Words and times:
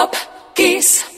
Top 0.00 0.16
Kiss 0.54 1.09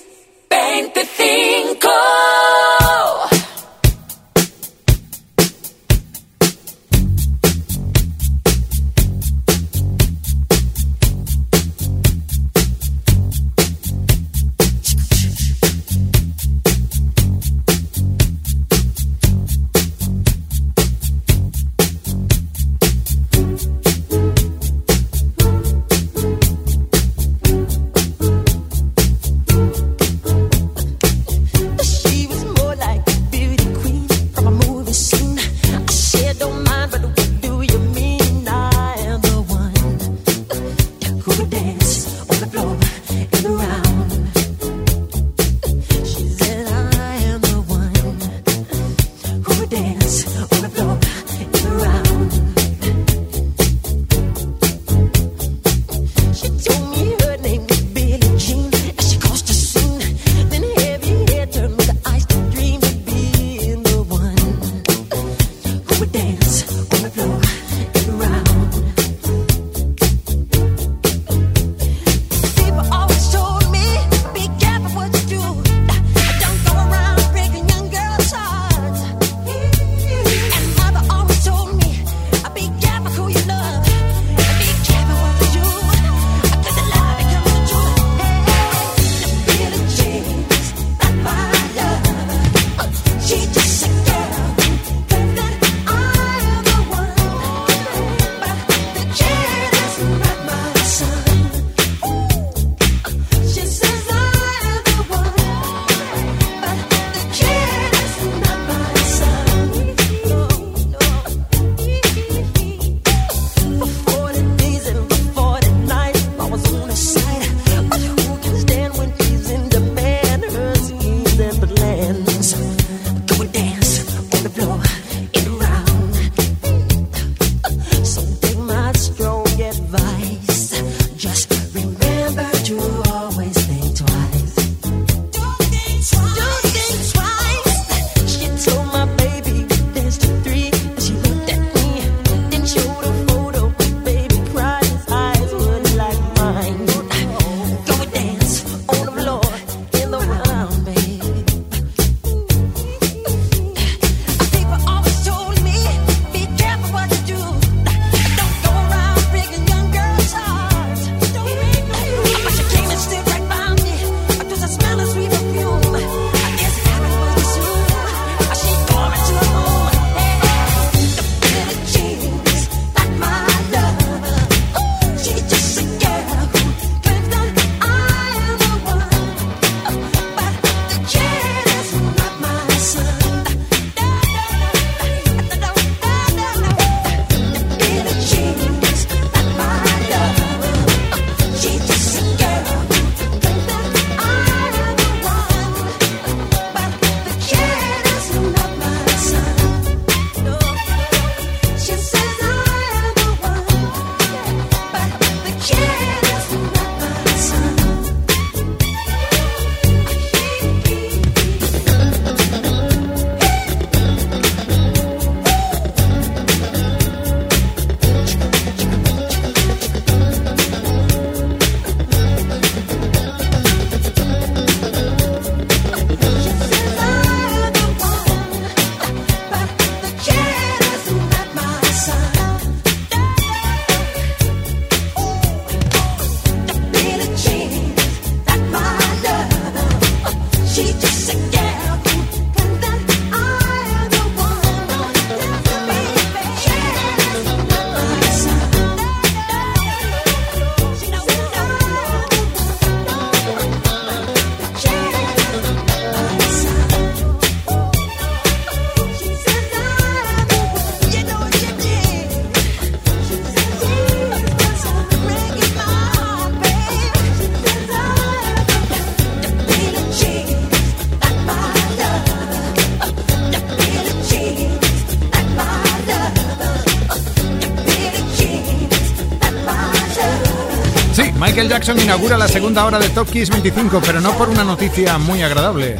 Jackson 281.83 282.01
inaugura 282.01 282.39
la 282.39 282.47
segunda 282.47 282.87
hora 282.87 283.01
de 283.01 283.09
Top 283.09 283.29
Kiss 283.29 283.51
25, 283.51 284.01
pero 284.07 284.21
no 284.21 284.39
por 284.39 284.49
una 284.49 284.63
noticia 284.63 285.19
muy 285.19 285.43
agradable. 285.43 285.97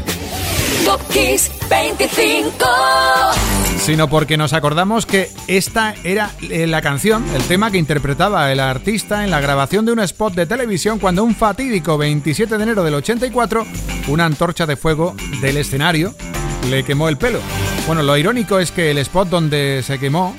Top 0.85 1.01
Kiss 1.09 1.51
25. 1.69 2.65
Sino 3.79 4.09
porque 4.09 4.37
nos 4.37 4.53
acordamos 4.53 5.07
que 5.07 5.29
esta 5.49 5.97
era 6.05 6.31
eh, 6.41 6.69
la 6.69 6.83
canción, 6.83 7.25
el 7.35 7.43
tema 7.49 7.73
que 7.73 7.79
interpretaba 7.79 8.53
el 8.53 8.61
artista 8.61 9.25
en 9.25 9.33
la 9.33 9.41
grabación 9.41 9.85
de 9.85 9.91
un 9.91 9.99
spot 9.99 10.35
de 10.35 10.47
televisión 10.47 11.01
cuando 11.01 11.25
un 11.25 11.35
fatídico 11.35 11.99
27 11.99 12.59
de 12.59 12.63
enero 12.63 12.85
del 12.85 12.95
84, 12.95 13.67
una 14.07 14.25
antorcha 14.25 14.67
de 14.67 14.77
fuego 14.77 15.17
del 15.41 15.57
escenario 15.57 16.15
le 16.71 16.85
quemó 16.85 17.09
el 17.09 17.17
pelo. 17.17 17.41
Bueno, 17.89 18.05
lo 18.05 18.17
irónico 18.17 18.61
es 18.61 18.71
que 18.71 18.93
el 18.93 18.99
spot 18.99 19.29
donde 19.29 19.83
se 19.85 19.99
quemó 19.99 20.37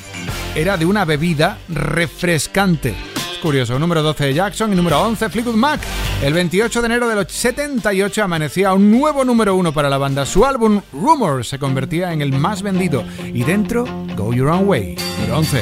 era 0.55 0.77
de 0.77 0.85
una 0.85 1.03
bebida 1.03 1.57
refrescante. 1.67 2.95
Curioso, 3.43 3.77
número 3.77 4.01
12 4.01 4.33
Jackson 4.33 4.71
y 4.71 4.75
número 4.77 5.01
11 5.01 5.29
Fleetwood 5.29 5.55
Mac. 5.55 5.81
El 6.23 6.33
28 6.33 6.81
de 6.81 6.85
enero 6.85 7.09
del 7.09 7.27
78 7.27 8.23
amanecía 8.23 8.73
un 8.73 8.89
nuevo 8.89 9.25
número 9.25 9.53
uno 9.53 9.73
para 9.73 9.89
la 9.89 9.97
banda. 9.97 10.25
Su 10.25 10.45
álbum 10.45 10.79
Rumor 10.93 11.43
se 11.43 11.59
convertía 11.59 12.13
en 12.13 12.21
el 12.21 12.31
más 12.31 12.61
vendido 12.61 13.03
y 13.33 13.43
dentro 13.43 13.83
Go 14.15 14.33
Your 14.33 14.47
Own 14.47 14.65
Way, 14.65 14.95
número 15.19 15.39
11. 15.39 15.61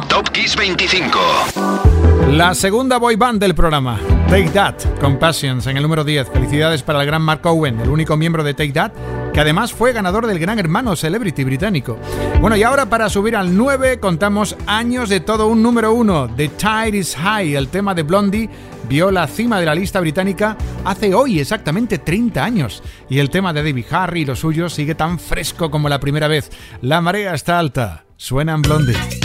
25. 0.00 0.08
Top 0.08 0.30
Kiss 0.30 0.56
25. 0.56 1.18
La 2.32 2.54
segunda 2.54 2.98
boy 2.98 3.16
band 3.16 3.40
del 3.40 3.54
programa, 3.54 4.00
Take 4.28 4.50
That, 4.50 4.74
Compassions, 5.00 5.66
en 5.66 5.76
el 5.76 5.82
número 5.82 6.02
10. 6.02 6.30
Felicidades 6.30 6.82
para 6.82 7.00
el 7.00 7.06
gran 7.06 7.22
Mark 7.22 7.46
Owen, 7.46 7.78
el 7.80 7.88
único 7.88 8.16
miembro 8.16 8.42
de 8.42 8.54
Take 8.54 8.72
That, 8.72 8.92
que 9.32 9.40
además 9.40 9.72
fue 9.72 9.92
ganador 9.92 10.26
del 10.26 10.38
Gran 10.38 10.58
Hermano 10.58 10.96
Celebrity 10.96 11.44
británico. 11.44 11.98
Bueno, 12.40 12.56
y 12.56 12.62
ahora 12.62 12.86
para 12.86 13.08
subir 13.08 13.36
al 13.36 13.56
9 13.56 14.00
contamos 14.00 14.56
años 14.66 15.08
de 15.08 15.20
todo 15.20 15.46
un 15.46 15.62
número 15.62 15.92
1, 15.92 16.30
The 16.36 16.48
Tide 16.48 16.96
is 16.96 17.14
High, 17.14 17.54
el 17.54 17.68
tema 17.68 17.94
de 17.94 18.02
Blondie 18.02 18.50
vio 18.88 19.10
la 19.10 19.26
cima 19.26 19.60
de 19.60 19.66
la 19.66 19.74
lista 19.74 20.00
británica 20.00 20.56
hace 20.84 21.14
hoy 21.14 21.40
exactamente 21.40 21.98
30 21.98 22.44
años. 22.44 22.82
Y 23.08 23.18
el 23.18 23.30
tema 23.30 23.52
de 23.52 23.62
David 23.62 23.86
Harry 23.90 24.22
y 24.22 24.24
los 24.24 24.40
suyos 24.40 24.74
sigue 24.74 24.94
tan 24.94 25.18
fresco 25.18 25.70
como 25.70 25.88
la 25.88 26.00
primera 26.00 26.26
vez. 26.26 26.50
La 26.80 27.00
marea 27.00 27.34
está 27.34 27.58
alta. 27.58 28.04
Suenan 28.16 28.62
Blondie. 28.62 29.23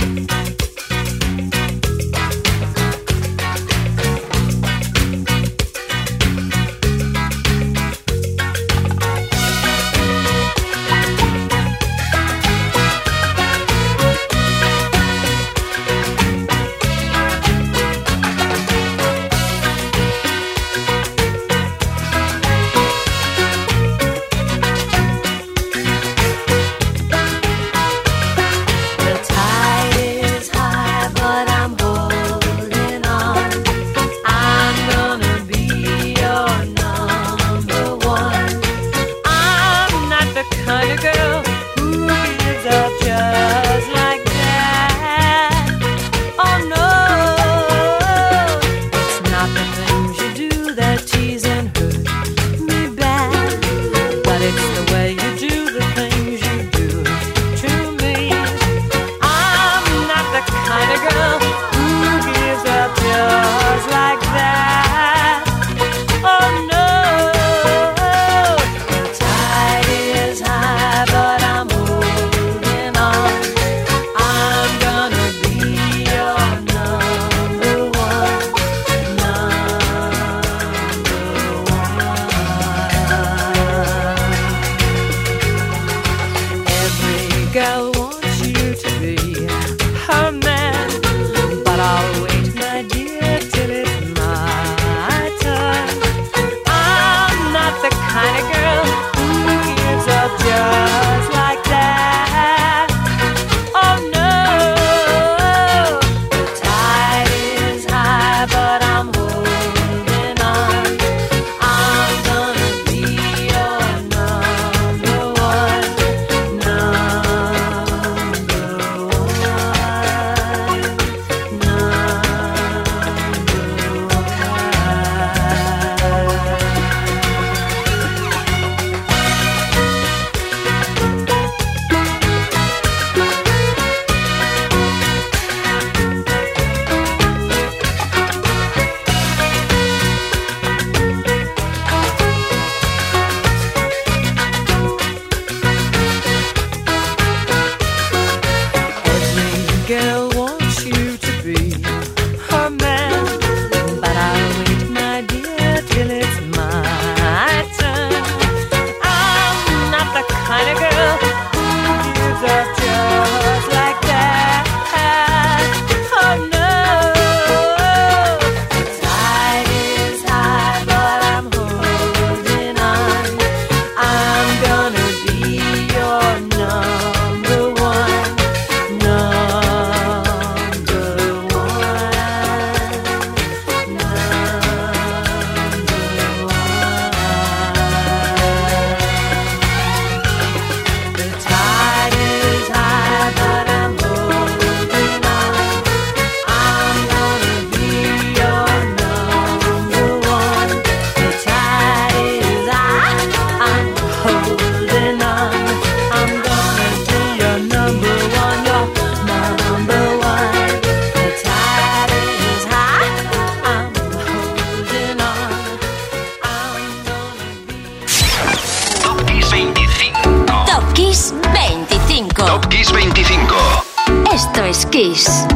Kiss. 224.99 225.48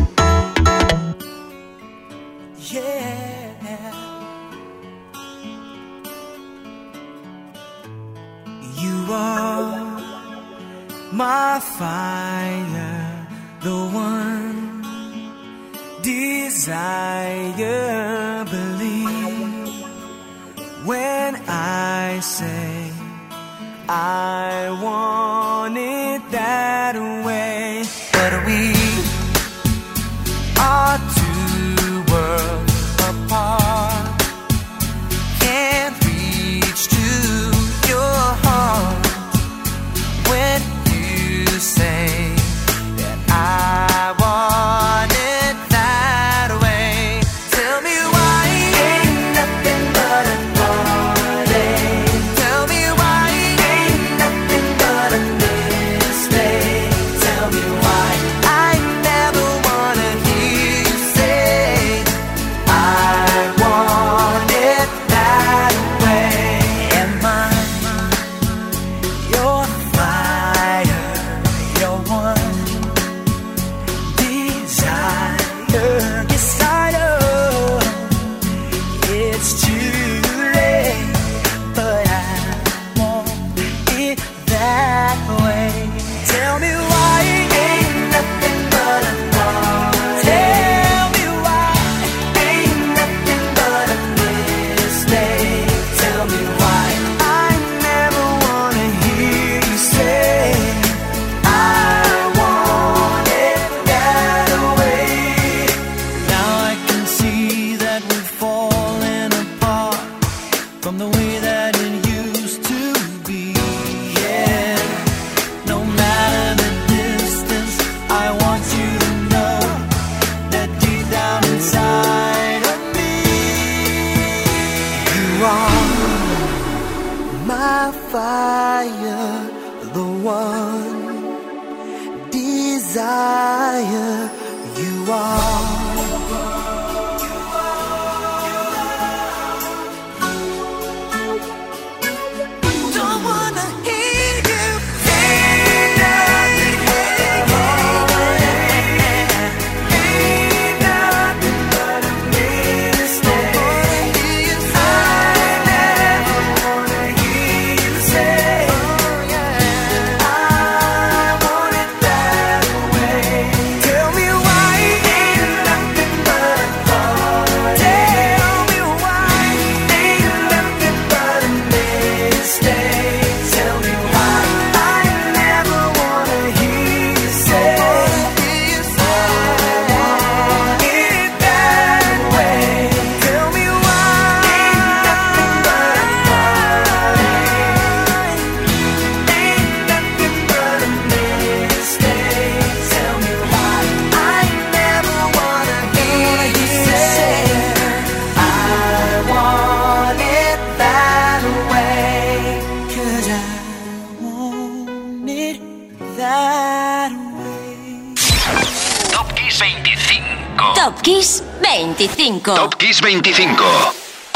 Top 212.44 212.76
Kiss 212.76 213.02
25. 213.02 213.64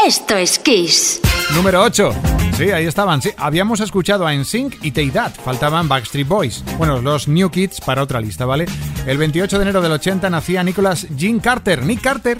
Esto 0.06 0.38
es 0.38 0.58
Kiss. 0.60 1.20
Número 1.54 1.82
8. 1.84 2.14
Sí, 2.56 2.72
ahí 2.72 2.86
estaban. 2.86 3.22
Sí, 3.22 3.32
habíamos 3.38 3.82
escuchado 3.82 4.26
a 4.26 4.34
NSYNC 4.34 4.78
y 4.82 4.92
Teidad. 4.92 5.34
Faltaban 5.36 5.90
Backstreet 5.90 6.28
Boys. 6.28 6.64
Bueno, 6.78 7.02
los 7.02 7.28
New 7.28 7.50
Kids 7.50 7.82
para 7.82 8.02
otra 8.02 8.22
lista, 8.22 8.46
¿vale? 8.46 8.66
El 9.06 9.18
28 9.18 9.58
de 9.58 9.62
enero 9.62 9.82
del 9.82 9.92
80 9.92 10.30
nacía 10.30 10.64
Nicholas 10.64 11.06
Jean 11.18 11.40
Carter. 11.40 11.84
Nick 11.84 12.02
Carter 12.02 12.38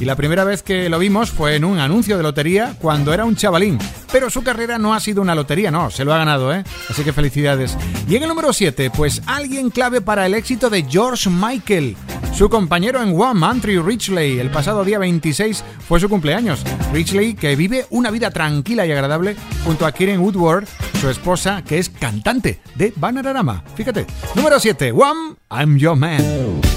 y 0.00 0.06
la 0.06 0.16
primera 0.16 0.44
vez 0.44 0.62
que 0.62 0.88
lo 0.88 0.98
vimos 0.98 1.30
fue 1.30 1.56
en 1.56 1.64
un 1.64 1.78
anuncio 1.78 2.16
de 2.16 2.22
lotería 2.22 2.74
cuando 2.80 3.12
era 3.12 3.26
un 3.26 3.36
chavalín. 3.36 3.78
Pero 4.10 4.30
su 4.30 4.42
carrera 4.42 4.78
no 4.78 4.94
ha 4.94 5.00
sido 5.00 5.20
una 5.20 5.34
lotería, 5.34 5.70
no, 5.70 5.90
se 5.90 6.04
lo 6.04 6.14
ha 6.14 6.18
ganado, 6.18 6.52
¿eh? 6.54 6.64
Así 6.88 7.04
que 7.04 7.12
felicidades. 7.12 7.76
Y 8.08 8.16
en 8.16 8.22
el 8.22 8.28
número 8.30 8.52
7, 8.52 8.90
pues 8.96 9.22
alguien 9.26 9.70
clave 9.70 10.00
para 10.00 10.24
el 10.24 10.34
éxito 10.34 10.70
de 10.70 10.84
George 10.88 11.28
Michael. 11.28 11.96
Su 12.34 12.48
compañero 12.48 13.02
en 13.02 13.20
One, 13.20 13.44
Andrew 13.44 13.82
Richley, 13.82 14.38
el 14.38 14.50
pasado 14.50 14.84
día 14.84 14.98
26 14.98 15.62
fue 15.86 16.00
su 16.00 16.08
cumpleaños. 16.08 16.64
Richley, 16.92 17.34
que 17.34 17.54
vive 17.54 17.86
una 17.90 18.10
vida 18.10 18.30
tranquila 18.30 18.86
y 18.86 18.92
agradable 18.92 19.36
junto 19.64 19.84
a 19.84 19.92
Kieran 19.92 20.20
Woodward, 20.20 20.66
su 20.98 21.10
esposa, 21.10 21.62
que 21.62 21.78
es 21.78 21.90
cantante 21.90 22.62
de 22.76 22.94
Bananarama. 22.96 23.62
Fíjate. 23.74 24.06
Número 24.34 24.58
7, 24.58 24.92
One, 24.92 25.36
I'm 25.50 25.76
Your 25.76 25.96
Man. 25.96 26.69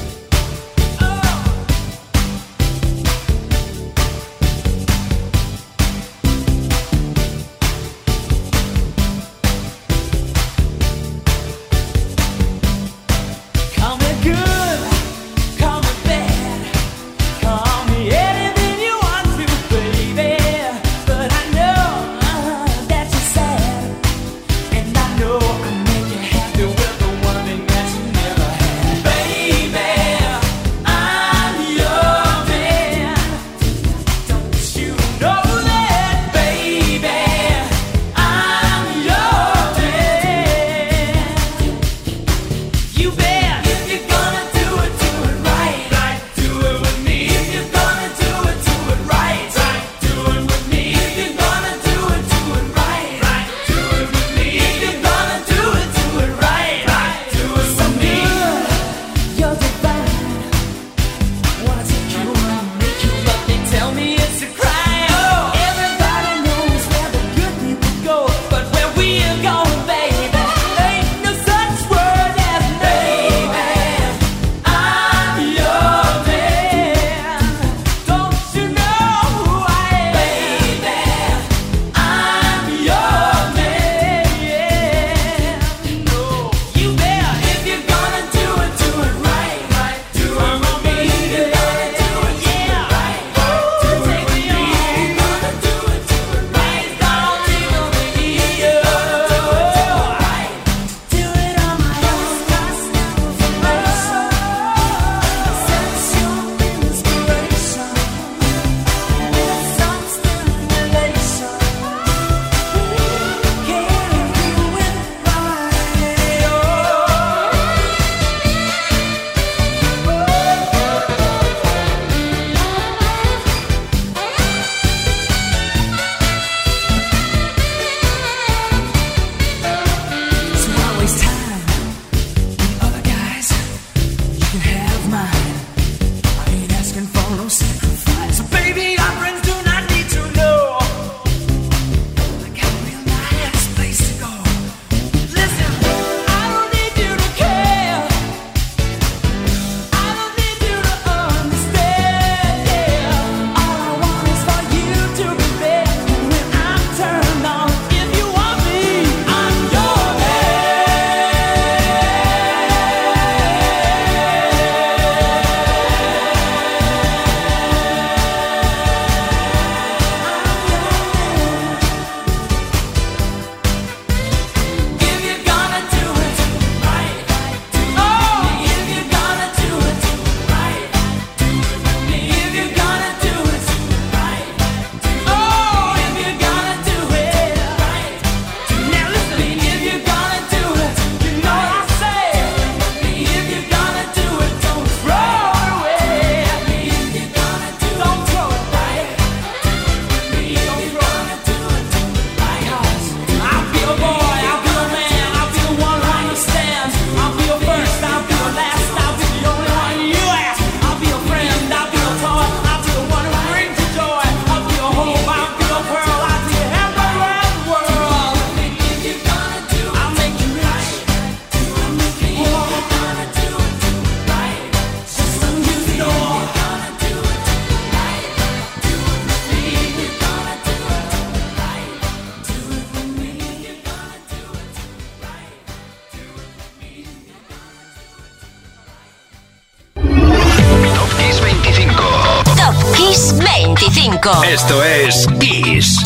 Esto 244.53 244.83
es 244.83 245.27
Kiss. 245.39 245.97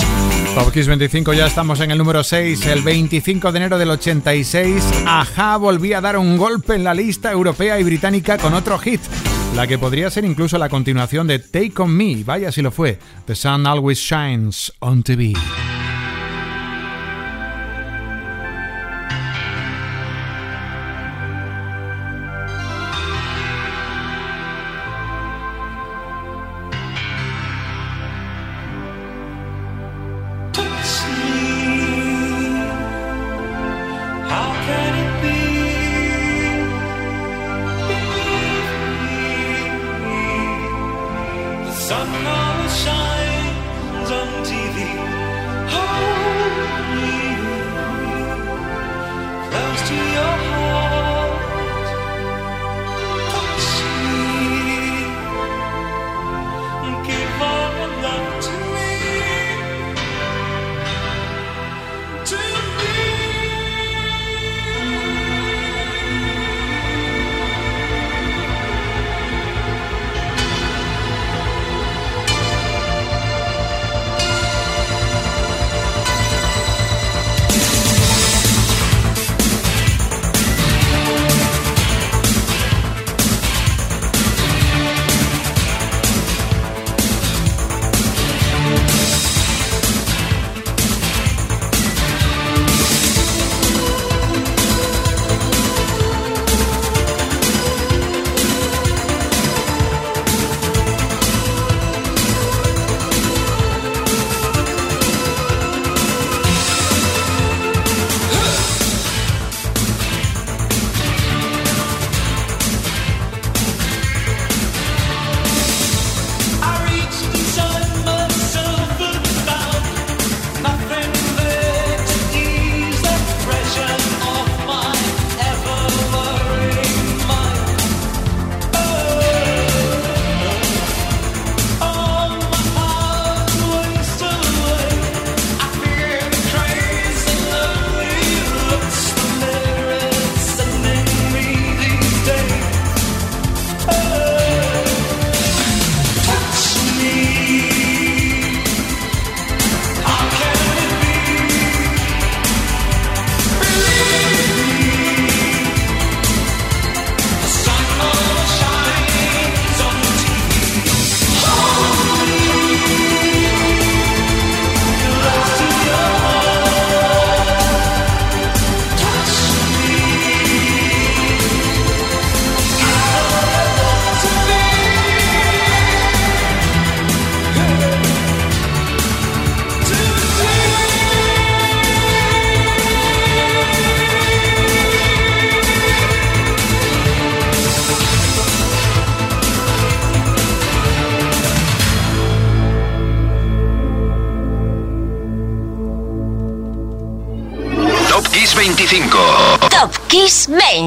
Top 0.56 0.72
Kiss 0.72 0.88
25, 0.88 1.34
ya 1.34 1.48
estamos 1.48 1.82
en 1.82 1.92
el 1.92 1.98
número 1.98 2.24
6. 2.24 2.66
El 2.68 2.82
25 2.82 3.52
de 3.52 3.58
enero 3.58 3.78
del 3.78 3.90
86, 3.90 4.82
Aja 5.06 5.58
volvía 5.58 5.98
a 5.98 6.02
dar 6.02 6.16
un 6.16 6.38
golpe 6.38 6.76
en 6.76 6.86
la 6.86 6.94
lista 6.94 7.30
europea 7.30 7.78
y 7.78 7.84
británica 7.84 8.38
con 8.38 8.54
otro 8.54 8.80
hit. 8.80 9.02
La 9.54 9.68
que 9.68 9.78
podría 9.78 10.10
ser 10.10 10.24
incluso 10.24 10.58
la 10.58 10.70
continuación 10.70 11.28
de 11.28 11.40
Take 11.40 11.74
On 11.80 11.92
Me, 11.92 12.24
vaya 12.24 12.50
si 12.54 12.62
lo 12.62 12.72
fue. 12.72 12.98
The 13.26 13.36
Sun 13.36 13.68
Always 13.68 14.00
Shines 14.00 14.72
on 14.80 15.04
TV. 15.04 15.34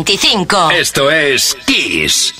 25. 0.04 0.70
Esto 0.70 1.10
es 1.10 1.56
Kiss. 1.66 2.39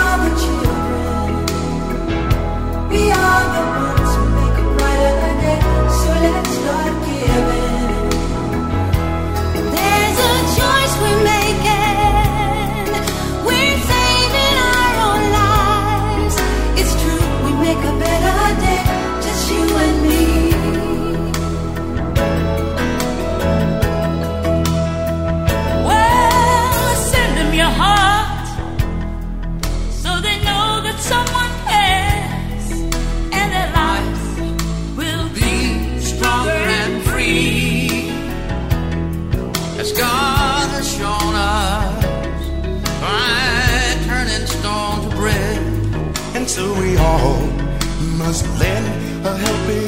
A 49.23 49.37
helping 49.37 49.80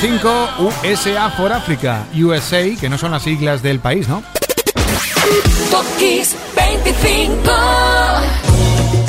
5, 0.00 0.48
USA 0.84 1.28
for 1.30 1.52
Africa, 1.52 2.06
USA, 2.14 2.64
que 2.78 2.88
no 2.88 2.96
son 2.96 3.10
las 3.10 3.24
siglas 3.24 3.62
del 3.62 3.80
país, 3.80 4.06
¿no? 4.08 4.22
Top 5.72 5.84
Kiss 5.98 6.36
25. 6.54 7.50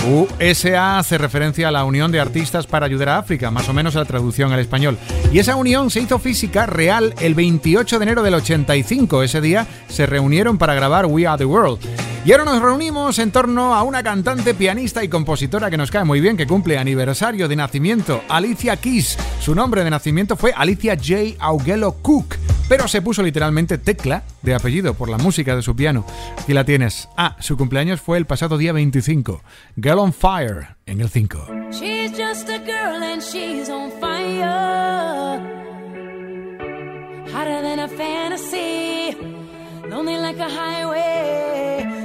USA 0.09 0.97
hace 0.97 1.19
referencia 1.19 1.67
a 1.67 1.71
la 1.71 1.83
Unión 1.83 2.11
de 2.11 2.19
Artistas 2.19 2.65
para 2.65 2.87
Ayudar 2.87 3.09
a 3.09 3.17
África, 3.19 3.51
más 3.51 3.69
o 3.69 3.73
menos 3.73 3.93
la 3.93 4.05
traducción 4.05 4.51
al 4.51 4.59
español. 4.59 4.97
Y 5.31 5.37
esa 5.37 5.55
unión 5.55 5.91
se 5.91 5.99
hizo 5.99 6.17
física 6.17 6.65
real 6.65 7.13
el 7.19 7.35
28 7.35 7.99
de 7.99 8.03
enero 8.03 8.23
del 8.23 8.33
85. 8.33 9.21
Ese 9.21 9.41
día 9.41 9.67
se 9.89 10.07
reunieron 10.07 10.57
para 10.57 10.73
grabar 10.73 11.05
We 11.05 11.27
Are 11.27 11.37
the 11.37 11.45
World. 11.45 12.08
Y 12.25 12.31
ahora 12.33 12.43
nos 12.43 12.61
reunimos 12.61 13.17
en 13.17 13.31
torno 13.31 13.73
a 13.73 13.83
una 13.83 14.03
cantante, 14.03 14.53
pianista 14.53 15.03
y 15.03 15.07
compositora 15.07 15.69
que 15.69 15.77
nos 15.77 15.89
cae 15.89 16.03
muy 16.03 16.19
bien, 16.19 16.35
que 16.35 16.45
cumple 16.45 16.77
aniversario 16.77 17.47
de 17.47 17.55
nacimiento, 17.55 18.21
Alicia 18.27 18.75
Keys. 18.75 19.17
Su 19.39 19.55
nombre 19.55 19.83
de 19.85 19.89
nacimiento 19.89 20.35
fue 20.35 20.51
Alicia 20.55 20.95
J. 20.95 21.37
Augello 21.39 21.93
Cook, 22.01 22.35
pero 22.67 22.89
se 22.89 23.01
puso 23.01 23.23
literalmente 23.23 23.77
tecla 23.77 24.23
de 24.41 24.53
apellido 24.53 24.93
por 24.95 25.07
la 25.09 25.17
música 25.17 25.55
de 25.55 25.61
su 25.61 25.75
piano. 25.77 26.05
Aquí 26.37 26.53
la 26.53 26.65
tienes. 26.65 27.07
Ah, 27.15 27.37
su 27.39 27.55
cumpleaños 27.57 28.01
fue 28.01 28.17
el 28.17 28.25
pasado 28.25 28.57
día 28.57 28.73
25. 28.73 29.41
Girl 29.77 29.99
on 29.99 30.11
Fire 30.13 30.75
en 30.85 30.99
el 30.99 31.09
5. 31.09 31.47
She's 31.71 32.11
just 32.11 32.49
a 32.49 32.59
girl 32.59 33.01
and 33.01 33.21
she's 33.21 33.69
on 33.69 33.91
fire. 33.99 35.39
Hotter 37.33 37.61
than 37.61 37.79
a 37.79 37.87
fantasy. 37.87 39.15
Lonely 39.89 40.17
like 40.17 40.39
a 40.39 40.49
highway. 40.49 41.98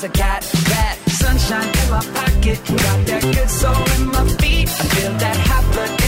I 0.00 0.06
got 0.06 0.42
that 0.42 0.96
sunshine 1.08 1.68
in 1.68 1.90
my 1.90 2.00
pocket, 2.14 2.64
got 2.66 3.06
that 3.08 3.22
good 3.34 3.50
soul 3.50 3.84
in 3.96 4.06
my 4.06 4.24
feet. 4.36 4.68
I 4.68 4.84
feel 4.94 5.12
that 5.18 5.37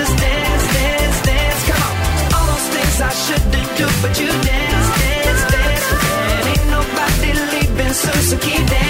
Just 0.00 0.16
dance, 0.16 0.66
dance, 0.72 1.18
dance. 1.28 1.62
Come 1.68 1.82
on. 1.88 2.34
All 2.34 2.46
those 2.52 2.68
things 2.74 2.96
I 3.08 3.12
shouldn't 3.24 3.70
do, 3.78 3.86
but 4.02 4.12
you 4.20 4.28
dance, 4.50 4.88
dance, 5.04 5.42
dance. 5.54 5.86
And 6.32 6.48
ain't 6.52 6.66
nobody 6.76 7.30
leaving 7.52 7.94
soon, 8.02 8.22
so 8.30 8.36
keep 8.38 8.66
dancing. 8.66 8.89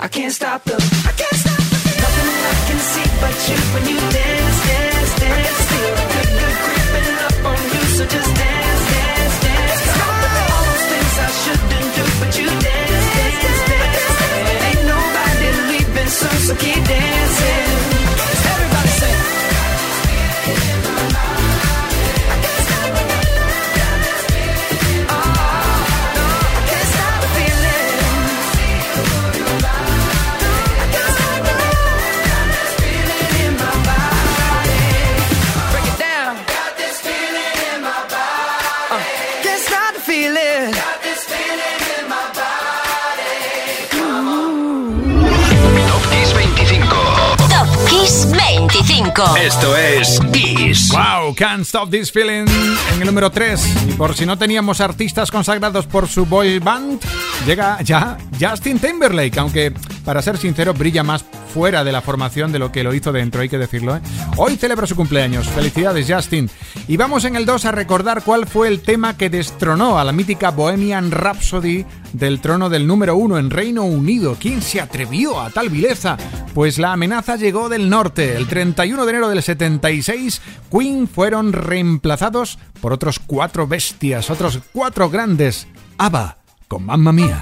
I 0.00 0.06
can't 0.06 0.32
stop 0.32 0.62
the. 0.62 0.74
I 0.74 1.12
can't 1.20 1.38
stop 1.42 1.58
the. 1.58 1.78
Nothing 2.02 2.28
I 2.38 2.54
can 2.68 2.80
see 2.90 3.08
but 3.18 3.36
you 3.48 3.58
when 3.74 3.84
you 3.90 3.98
dance, 3.98 4.58
dance, 4.68 5.12
dance. 5.18 5.58
Feel 5.70 5.92
the 5.98 6.06
good, 6.14 6.30
good 6.38 6.56
creeping 6.64 7.18
up 7.26 7.38
on 7.50 7.58
you. 7.74 7.82
So 7.98 8.04
just 8.06 8.30
dance, 8.38 8.84
dance, 8.94 9.36
dance. 9.42 9.82
On. 9.98 10.22
All 10.54 10.64
those 10.70 10.86
things 10.90 11.14
I 11.18 11.28
shouldn't 11.42 11.88
do, 11.98 12.04
but 12.20 12.30
you 12.38 12.46
dance, 12.46 13.06
dance, 13.18 13.60
dance. 13.70 14.06
And 14.48 14.58
ain't 14.70 14.84
nobody 14.86 15.48
leaving 15.70 16.10
soon, 16.18 16.38
so 16.46 16.54
keep 16.54 16.82
dancing. 16.86 17.17
25. 49.18 49.36
Esto 49.36 49.76
es 49.76 50.20
Kiss. 50.32 50.92
Wow, 50.92 51.34
Can't 51.34 51.62
Stop 51.62 51.90
This 51.90 52.12
Feeling 52.12 52.46
en 52.94 53.00
el 53.00 53.06
número 53.06 53.30
3. 53.30 53.88
Y 53.88 53.92
por 53.94 54.14
si 54.14 54.24
no 54.24 54.38
teníamos 54.38 54.80
artistas 54.80 55.30
consagrados 55.30 55.86
por 55.86 56.06
su 56.08 56.24
boy 56.24 56.60
band, 56.60 57.00
llega 57.44 57.82
ya 57.82 58.16
Justin 58.40 58.78
Timberlake, 58.78 59.36
aunque 59.38 59.72
para 60.04 60.22
ser 60.22 60.36
sincero 60.38 60.72
brilla 60.72 61.02
más 61.02 61.24
fuera 61.58 61.82
de 61.82 61.90
la 61.90 62.02
formación 62.02 62.52
de 62.52 62.60
lo 62.60 62.70
que 62.70 62.84
lo 62.84 62.94
hizo 62.94 63.10
dentro, 63.10 63.40
hay 63.40 63.48
que 63.48 63.58
decirlo. 63.58 63.96
¿eh? 63.96 64.00
Hoy 64.36 64.54
celebra 64.54 64.86
su 64.86 64.94
cumpleaños. 64.94 65.48
Felicidades, 65.48 66.06
Justin. 66.08 66.48
Y 66.86 66.96
vamos 66.96 67.24
en 67.24 67.34
el 67.34 67.46
2 67.46 67.64
a 67.64 67.72
recordar 67.72 68.22
cuál 68.22 68.46
fue 68.46 68.68
el 68.68 68.78
tema 68.78 69.16
que 69.16 69.28
destronó 69.28 69.98
a 69.98 70.04
la 70.04 70.12
mítica 70.12 70.52
Bohemian 70.52 71.10
Rhapsody 71.10 71.84
del 72.12 72.38
trono 72.40 72.68
del 72.68 72.86
número 72.86 73.16
1 73.16 73.38
en 73.38 73.50
Reino 73.50 73.82
Unido. 73.82 74.36
¿Quién 74.38 74.62
se 74.62 74.80
atrevió 74.80 75.40
a 75.40 75.50
tal 75.50 75.68
vileza? 75.68 76.16
Pues 76.54 76.78
la 76.78 76.92
amenaza 76.92 77.34
llegó 77.34 77.68
del 77.68 77.90
norte. 77.90 78.36
El 78.36 78.46
31 78.46 79.04
de 79.04 79.10
enero 79.10 79.28
del 79.28 79.42
76, 79.42 80.40
Queen 80.70 81.08
fueron 81.08 81.52
reemplazados 81.52 82.60
por 82.80 82.92
otros 82.92 83.18
cuatro 83.18 83.66
bestias, 83.66 84.30
otros 84.30 84.60
cuatro 84.72 85.10
grandes. 85.10 85.66
ABBA, 85.96 86.36
con 86.68 86.86
Mamma 86.86 87.10
Mía. 87.10 87.40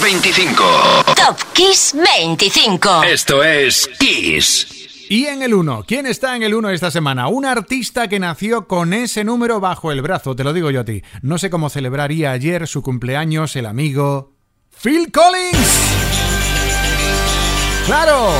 25. 0.00 0.64
Top 1.16 1.36
Kiss 1.52 1.94
25. 1.94 3.02
Esto 3.04 3.42
es 3.42 3.88
Kiss. 3.98 4.66
Y 5.10 5.26
en 5.26 5.42
el 5.42 5.52
1, 5.52 5.84
¿quién 5.86 6.06
está 6.06 6.36
en 6.36 6.42
el 6.42 6.54
1 6.54 6.70
esta 6.70 6.90
semana? 6.90 7.28
Un 7.28 7.44
artista 7.44 8.08
que 8.08 8.18
nació 8.18 8.66
con 8.66 8.92
ese 8.94 9.24
número 9.24 9.60
bajo 9.60 9.92
el 9.92 10.00
brazo, 10.00 10.34
te 10.34 10.44
lo 10.44 10.52
digo 10.52 10.70
yo 10.70 10.80
a 10.80 10.84
ti. 10.84 11.02
No 11.20 11.36
sé 11.36 11.50
cómo 11.50 11.68
celebraría 11.68 12.32
ayer 12.32 12.66
su 12.66 12.82
cumpleaños 12.82 13.54
el 13.56 13.66
amigo 13.66 14.32
Phil 14.82 15.12
Collins. 15.12 15.80
¡Claro! 17.86 18.30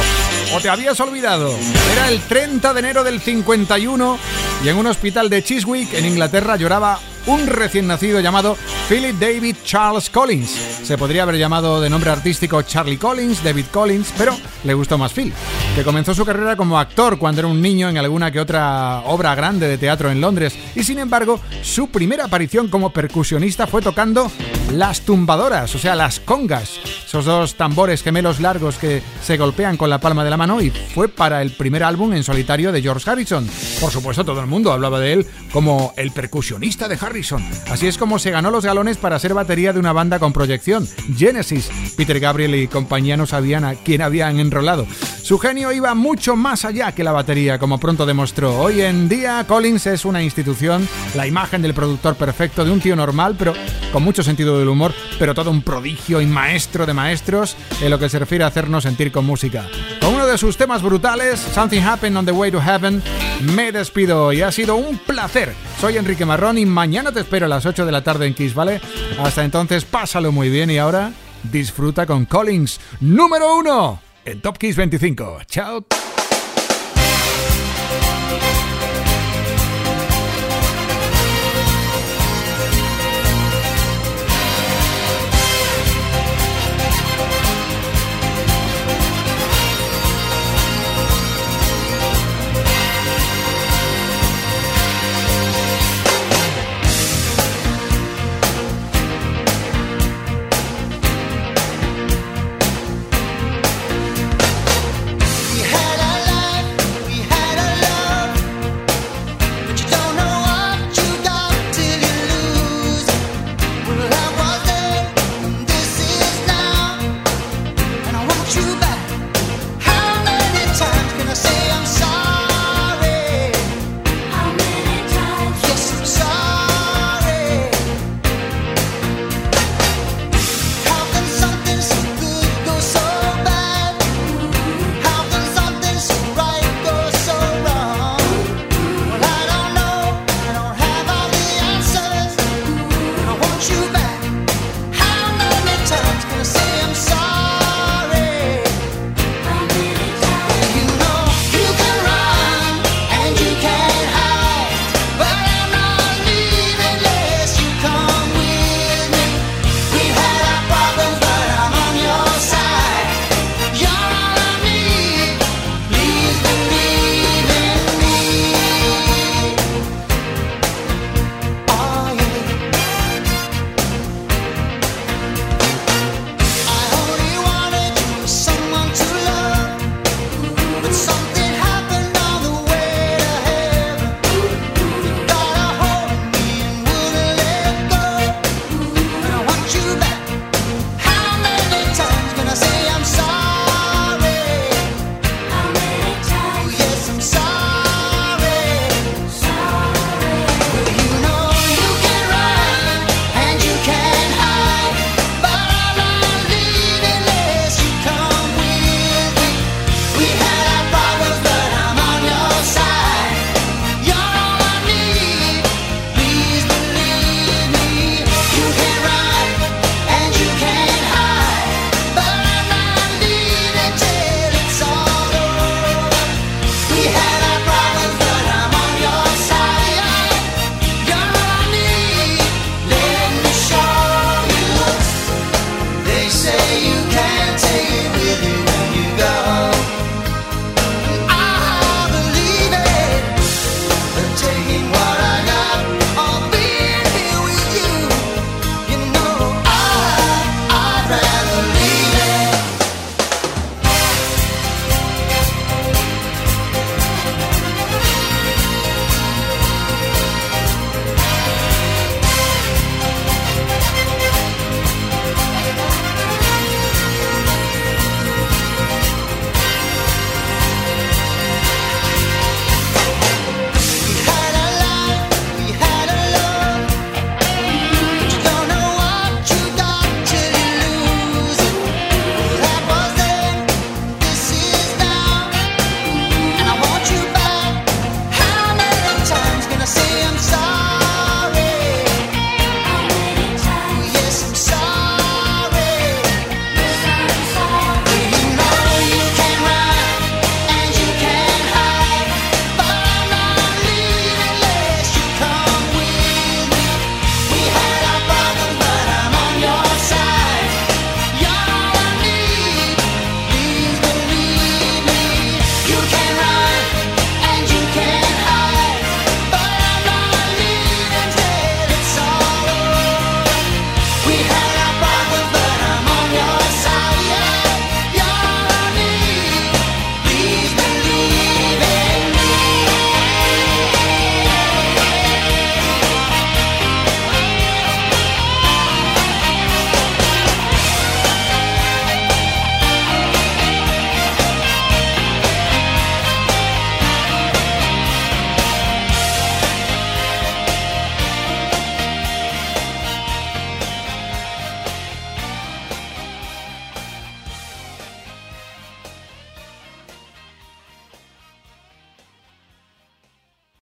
¿O 0.54 0.60
te 0.60 0.68
habías 0.68 0.98
olvidado? 1.00 1.54
Era 1.92 2.08
el 2.08 2.20
30 2.20 2.72
de 2.72 2.80
enero 2.80 3.04
del 3.04 3.20
51 3.20 4.18
y 4.64 4.68
en 4.68 4.76
un 4.76 4.86
hospital 4.86 5.28
de 5.28 5.42
Chiswick, 5.42 5.92
en 5.94 6.06
Inglaterra, 6.06 6.56
lloraba 6.56 6.98
un 7.26 7.46
recién 7.46 7.86
nacido 7.86 8.20
llamado 8.20 8.56
Philip 8.88 9.18
David 9.18 9.56
Charles 9.64 10.10
Collins. 10.10 10.50
Se 10.82 10.98
podría 10.98 11.22
haber 11.22 11.36
llamado 11.36 11.80
de 11.80 11.88
nombre 11.88 12.10
artístico 12.10 12.62
Charlie 12.62 12.96
Collins, 12.96 13.42
David 13.44 13.66
Collins, 13.72 14.12
pero 14.18 14.36
le 14.64 14.74
gustó 14.74 14.98
más 14.98 15.12
Phil, 15.12 15.32
que 15.74 15.84
comenzó 15.84 16.14
su 16.14 16.24
carrera 16.24 16.56
como 16.56 16.78
actor 16.78 17.18
cuando 17.18 17.40
era 17.40 17.48
un 17.48 17.60
niño 17.60 17.88
en 17.88 17.98
alguna 17.98 18.30
que 18.30 18.40
otra 18.40 19.02
obra 19.06 19.34
grande 19.34 19.68
de 19.68 19.78
teatro 19.78 20.10
en 20.10 20.20
Londres 20.20 20.54
y 20.74 20.84
sin 20.84 20.98
embargo 20.98 21.40
su 21.62 21.88
primera 21.88 22.24
aparición 22.24 22.68
como 22.68 22.92
percusionista 22.92 23.66
fue 23.66 23.82
tocando 23.82 24.30
las 24.72 25.02
tumbadoras, 25.02 25.74
o 25.74 25.78
sea, 25.78 25.94
las 25.94 26.20
congas, 26.20 26.80
esos 27.06 27.24
dos 27.24 27.56
tambores 27.56 28.02
gemelos 28.02 28.40
largos 28.40 28.78
que 28.78 29.02
se 29.22 29.36
golpean 29.36 29.76
con 29.76 29.90
la 29.90 29.98
palma 29.98 30.24
de 30.24 30.30
la 30.30 30.36
mano 30.36 30.60
y 30.60 30.70
fue 30.70 31.08
para 31.08 31.42
el 31.42 31.52
primer 31.52 31.84
álbum 31.84 32.12
en 32.14 32.24
solitario 32.24 32.72
de 32.72 32.82
George 32.82 33.08
Harrison. 33.08 33.48
Por 33.80 33.90
supuesto, 33.90 34.24
todo 34.24 34.40
el 34.40 34.46
mundo 34.46 34.72
hablaba 34.72 34.98
de 34.98 35.12
él 35.12 35.26
como 35.52 35.92
el 35.96 36.10
percusionista 36.10 36.88
de 36.88 36.98
Harrison. 37.00 37.11
Así 37.70 37.86
es 37.86 37.98
como 37.98 38.18
se 38.18 38.30
ganó 38.30 38.50
los 38.50 38.64
galones 38.64 38.96
para 38.96 39.18
ser 39.18 39.34
batería 39.34 39.74
de 39.74 39.78
una 39.78 39.92
banda 39.92 40.18
con 40.18 40.32
proyección, 40.32 40.88
Genesis. 41.14 41.70
Peter 41.94 42.18
Gabriel 42.18 42.54
y 42.54 42.68
compañía 42.68 43.18
no 43.18 43.26
sabían 43.26 43.64
a 43.64 43.74
quién 43.74 44.00
habían 44.00 44.40
enrolado. 44.40 44.86
Su 45.22 45.38
genio 45.38 45.72
iba 45.72 45.94
mucho 45.94 46.36
más 46.36 46.64
allá 46.64 46.92
que 46.92 47.04
la 47.04 47.12
batería, 47.12 47.58
como 47.58 47.78
pronto 47.78 48.06
demostró. 48.06 48.58
Hoy 48.58 48.80
en 48.80 49.10
día, 49.10 49.44
Collins 49.46 49.86
es 49.88 50.06
una 50.06 50.22
institución, 50.22 50.88
la 51.14 51.26
imagen 51.26 51.60
del 51.60 51.74
productor 51.74 52.16
perfecto 52.16 52.64
de 52.64 52.70
un 52.70 52.80
tío 52.80 52.96
normal, 52.96 53.36
pero 53.38 53.52
con 53.92 54.02
mucho 54.02 54.22
sentido 54.22 54.58
del 54.58 54.68
humor, 54.68 54.94
pero 55.18 55.34
todo 55.34 55.50
un 55.50 55.62
prodigio 55.62 56.20
y 56.22 56.26
maestro 56.26 56.86
de 56.86 56.94
maestros 56.94 57.56
en 57.82 57.90
lo 57.90 57.98
que 57.98 58.08
se 58.08 58.18
refiere 58.18 58.44
a 58.44 58.48
hacernos 58.48 58.84
sentir 58.84 59.12
con 59.12 59.26
música. 59.26 59.68
De 60.32 60.38
sus 60.38 60.56
temas 60.56 60.82
brutales, 60.82 61.38
Something 61.38 61.82
Happened 61.82 62.16
on 62.16 62.24
the 62.24 62.32
Way 62.32 62.52
to 62.52 62.60
Heaven, 62.60 63.02
me 63.54 63.70
despido 63.70 64.32
y 64.32 64.40
ha 64.40 64.50
sido 64.50 64.76
un 64.76 64.96
placer. 64.96 65.52
Soy 65.78 65.98
Enrique 65.98 66.24
Marrón 66.24 66.56
y 66.56 66.64
mañana 66.64 67.12
te 67.12 67.20
espero 67.20 67.44
a 67.44 67.48
las 67.50 67.66
8 67.66 67.84
de 67.84 67.92
la 67.92 68.02
tarde 68.02 68.26
en 68.26 68.32
Kiss, 68.32 68.54
¿vale? 68.54 68.80
Hasta 69.22 69.44
entonces, 69.44 69.84
pásalo 69.84 70.32
muy 70.32 70.48
bien 70.48 70.70
y 70.70 70.78
ahora 70.78 71.12
disfruta 71.42 72.06
con 72.06 72.24
Collins, 72.24 72.80
número 73.00 73.56
uno 73.56 74.00
en 74.24 74.40
Top 74.40 74.56
Kiss 74.56 74.74
25. 74.74 75.40
Chao. 75.44 75.84